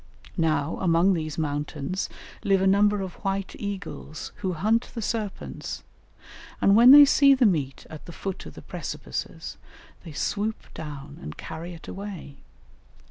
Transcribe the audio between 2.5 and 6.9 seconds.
a number of white eagles, who hunt the serpents, and when